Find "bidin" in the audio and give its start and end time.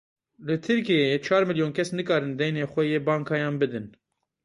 3.61-3.85